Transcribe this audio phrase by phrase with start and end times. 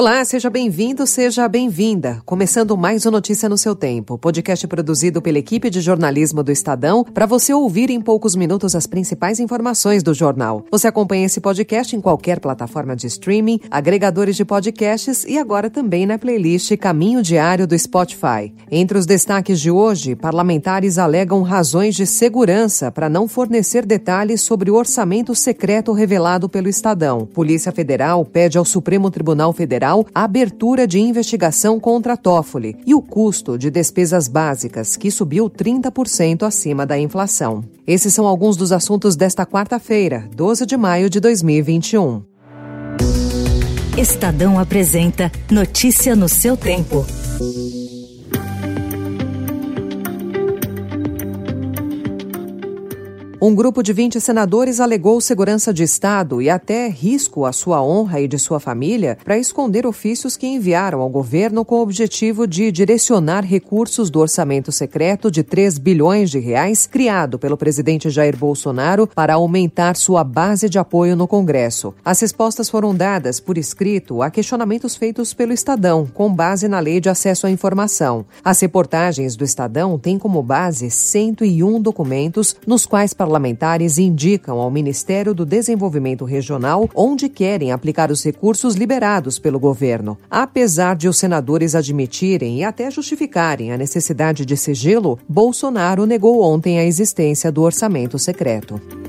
[0.00, 2.22] Olá, seja bem-vindo, seja bem-vinda.
[2.24, 7.04] Começando mais uma Notícia no seu tempo, podcast produzido pela equipe de jornalismo do Estadão,
[7.04, 10.64] para você ouvir em poucos minutos as principais informações do jornal.
[10.70, 16.06] Você acompanha esse podcast em qualquer plataforma de streaming, agregadores de podcasts e agora também
[16.06, 18.54] na playlist Caminho Diário do Spotify.
[18.70, 24.70] Entre os destaques de hoje, parlamentares alegam razões de segurança para não fornecer detalhes sobre
[24.70, 27.26] o orçamento secreto revelado pelo Estadão.
[27.26, 32.94] Polícia Federal pede ao Supremo Tribunal Federal Federal a abertura de investigação contra Toffoli e
[32.94, 37.64] o custo de despesas básicas, que subiu 30% acima da inflação.
[37.86, 42.22] Esses são alguns dos assuntos desta quarta-feira, 12 de maio de 2021.
[43.98, 47.04] Estadão apresenta Notícia no seu tempo.
[53.42, 58.20] Um grupo de 20 senadores alegou segurança de Estado e até risco à sua honra
[58.20, 62.70] e de sua família para esconder ofícios que enviaram ao governo com o objetivo de
[62.70, 69.06] direcionar recursos do orçamento secreto de 3 bilhões de reais criado pelo presidente Jair Bolsonaro
[69.06, 71.94] para aumentar sua base de apoio no Congresso.
[72.04, 77.00] As respostas foram dadas por escrito a questionamentos feitos pelo Estadão, com base na Lei
[77.00, 78.26] de Acesso à Informação.
[78.44, 83.29] As reportagens do Estadão têm como base 101 documentos nos quais parlamentares
[83.98, 90.18] indicam ao Ministério do Desenvolvimento Regional onde querem aplicar os recursos liberados pelo governo.
[90.30, 96.78] Apesar de os senadores admitirem e até justificarem a necessidade de sigilo, Bolsonaro negou ontem
[96.78, 98.99] a existência do orçamento secreto.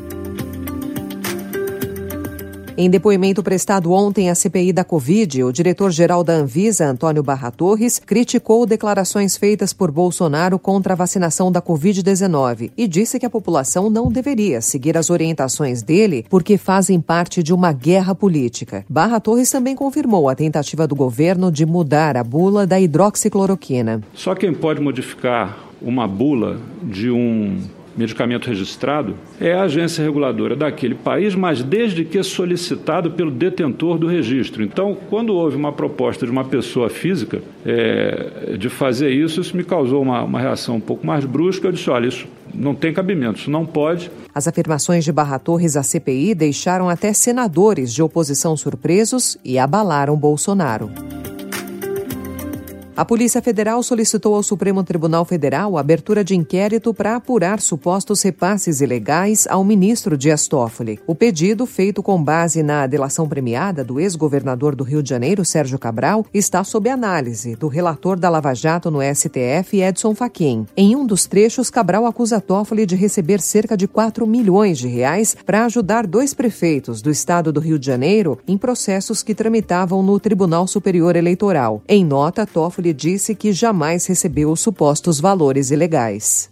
[2.81, 7.99] Em depoimento prestado ontem à CPI da Covid, o diretor-geral da Anvisa, Antônio Barra Torres,
[7.99, 13.87] criticou declarações feitas por Bolsonaro contra a vacinação da Covid-19 e disse que a população
[13.87, 18.83] não deveria seguir as orientações dele porque fazem parte de uma guerra política.
[18.89, 24.01] Barra Torres também confirmou a tentativa do governo de mudar a bula da hidroxicloroquina.
[24.15, 27.59] Só quem pode modificar uma bula de um
[27.95, 34.07] medicamento registrado é a agência reguladora daquele país, mas desde que solicitado pelo detentor do
[34.07, 34.63] registro.
[34.63, 39.63] Então, quando houve uma proposta de uma pessoa física é, de fazer isso, isso me
[39.63, 41.67] causou uma, uma reação um pouco mais brusca.
[41.67, 44.11] Eu disse: olha, isso não tem cabimento, isso não pode.
[44.33, 50.15] As afirmações de Barra Torres à CPI deixaram até senadores de oposição surpresos e abalaram
[50.15, 50.89] Bolsonaro.
[53.01, 58.21] A Polícia Federal solicitou ao Supremo Tribunal Federal a abertura de inquérito para apurar supostos
[58.21, 60.99] repasses ilegais ao ministro Dias Toffoli.
[61.07, 65.79] O pedido, feito com base na delação premiada do ex-governador do Rio de Janeiro, Sérgio
[65.79, 70.67] Cabral, está sob análise do relator da Lava Jato no STF, Edson Fachin.
[70.77, 75.35] Em um dos trechos, Cabral acusa Toffoli de receber cerca de 4 milhões de reais
[75.43, 80.19] para ajudar dois prefeitos do estado do Rio de Janeiro em processos que tramitavam no
[80.19, 81.81] Tribunal Superior Eleitoral.
[81.87, 86.49] Em nota, Toffoli disse que jamais recebeu os supostos valores ilegais.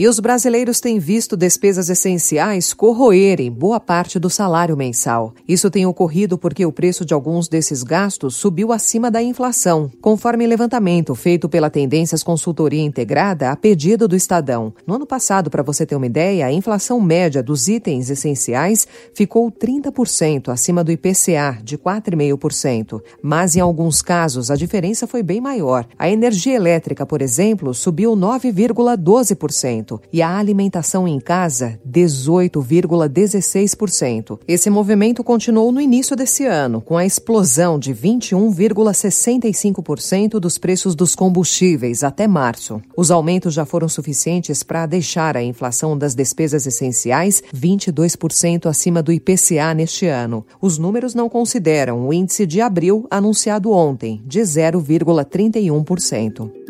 [0.00, 5.34] E os brasileiros têm visto despesas essenciais corroerem boa parte do salário mensal.
[5.48, 10.46] Isso tem ocorrido porque o preço de alguns desses gastos subiu acima da inflação, conforme
[10.46, 14.72] levantamento feito pela Tendências Consultoria Integrada a pedido do Estadão.
[14.86, 19.50] No ano passado, para você ter uma ideia, a inflação média dos itens essenciais ficou
[19.50, 23.02] 30% acima do IPCA, de 4,5%.
[23.20, 25.88] Mas em alguns casos a diferença foi bem maior.
[25.98, 34.40] A energia elétrica, por exemplo, subiu 9,12% e a alimentação em casa 18,16%.
[34.46, 41.14] Esse movimento continuou no início desse ano, com a explosão de 21,65% dos preços dos
[41.14, 42.80] combustíveis até março.
[42.96, 49.12] Os aumentos já foram suficientes para deixar a inflação das despesas essenciais 22% acima do
[49.12, 50.44] IPCA neste ano.
[50.60, 56.67] Os números não consideram o índice de abril anunciado ontem, de 0,31%.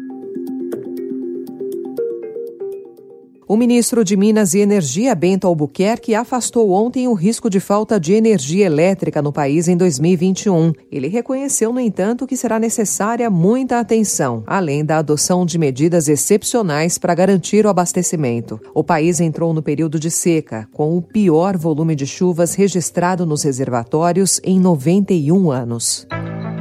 [3.49, 8.13] O ministro de Minas e Energia, Bento Albuquerque, afastou ontem o risco de falta de
[8.13, 10.75] energia elétrica no país em 2021.
[10.93, 16.99] Ele reconheceu, no entanto, que será necessária muita atenção, além da adoção de medidas excepcionais
[16.99, 18.61] para garantir o abastecimento.
[18.75, 23.45] O país entrou no período de seca, com o pior volume de chuvas registrado nos
[23.45, 26.07] reservatórios em 91 anos.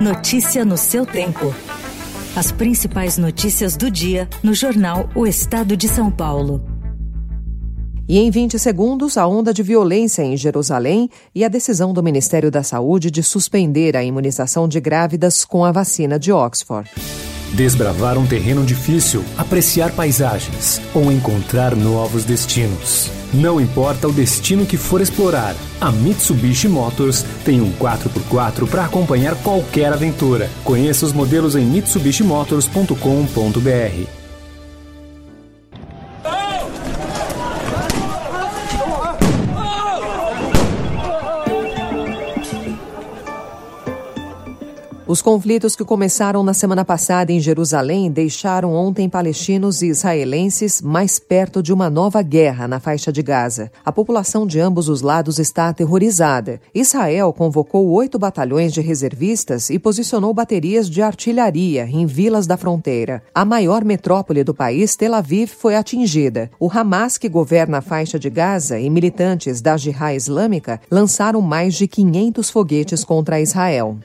[0.02, 1.54] Notícia no seu tempo.
[2.34, 6.77] As principais notícias do dia no jornal O Estado de São Paulo.
[8.10, 12.50] E em 20 segundos, a onda de violência em Jerusalém e a decisão do Ministério
[12.50, 16.90] da Saúde de suspender a imunização de grávidas com a vacina de Oxford.
[17.54, 23.12] Desbravar um terreno difícil, apreciar paisagens ou encontrar novos destinos.
[23.34, 29.36] Não importa o destino que for explorar, a Mitsubishi Motors tem um 4x4 para acompanhar
[29.44, 30.50] qualquer aventura.
[30.64, 34.17] Conheça os modelos em mitsubishimotors.com.br.
[45.08, 51.18] Os conflitos que começaram na semana passada em Jerusalém deixaram ontem palestinos e israelenses mais
[51.18, 53.72] perto de uma nova guerra na faixa de Gaza.
[53.86, 56.60] A população de ambos os lados está aterrorizada.
[56.76, 63.24] Israel convocou oito batalhões de reservistas e posicionou baterias de artilharia em vilas da fronteira.
[63.34, 66.52] A maior metrópole do país, Tel Aviv, foi atingida.
[66.60, 71.76] O Hamas, que governa a faixa de Gaza, e militantes da Jihad Islâmica lançaram mais
[71.76, 73.98] de 500 foguetes contra Israel.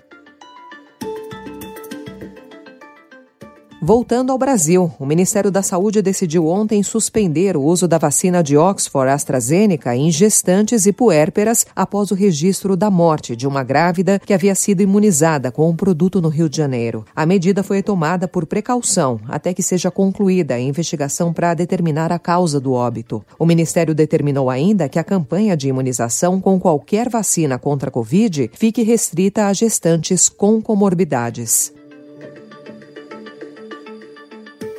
[3.85, 8.57] Voltando ao Brasil, o Ministério da Saúde decidiu ontem suspender o uso da vacina de
[8.57, 14.33] Oxford AstraZeneca em gestantes e puérperas após o registro da morte de uma grávida que
[14.33, 17.05] havia sido imunizada com o um produto no Rio de Janeiro.
[17.13, 22.21] A medida foi tomada por precaução até que seja concluída a investigação para determinar a
[22.21, 23.25] causa do óbito.
[23.37, 28.49] O Ministério determinou ainda que a campanha de imunização com qualquer vacina contra a Covid
[28.55, 31.73] fique restrita a gestantes com comorbidades.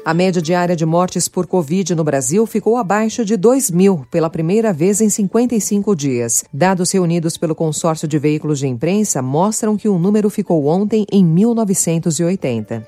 [0.06, 4.30] A média diária de mortes por Covid no Brasil ficou abaixo de 2 mil pela
[4.30, 6.44] primeira vez em 55 dias.
[6.52, 11.24] Dados reunidos pelo consórcio de veículos de imprensa mostram que o número ficou ontem em
[11.24, 12.86] 1980.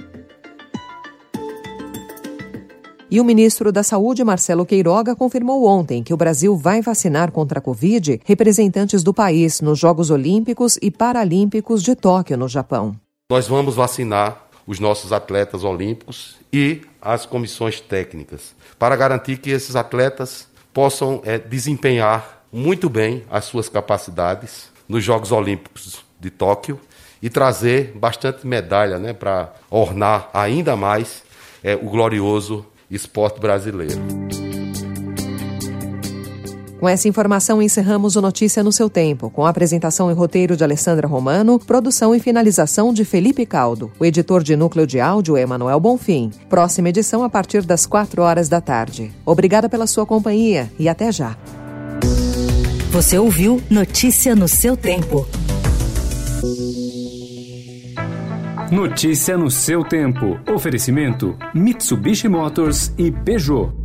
[3.09, 7.59] E o ministro da Saúde, Marcelo Queiroga, confirmou ontem que o Brasil vai vacinar contra
[7.59, 12.93] a Covid representantes do país nos Jogos Olímpicos e Paralímpicos de Tóquio, no Japão.
[13.31, 19.75] Nós vamos vacinar os nossos atletas olímpicos e as comissões técnicas, para garantir que esses
[19.75, 26.79] atletas possam é, desempenhar muito bem as suas capacidades nos Jogos Olímpicos de Tóquio
[27.21, 31.23] e trazer bastante medalha né, para ornar ainda mais
[31.63, 34.44] é, o glorioso esporte brasileiro.
[36.79, 40.63] Com essa informação, encerramos o Notícia no seu tempo, com a apresentação e roteiro de
[40.63, 43.91] Alessandra Romano, produção e finalização de Felipe Caldo.
[43.97, 46.31] O editor de núcleo de áudio é Emanuel Bonfim.
[46.49, 49.11] Próxima edição a partir das 4 horas da tarde.
[49.25, 51.37] Obrigada pela sua companhia e até já.
[52.91, 55.25] Você ouviu Notícia no seu tempo.
[58.71, 60.37] Notícia no seu tempo.
[60.53, 63.84] Oferecimento: Mitsubishi Motors e Peugeot.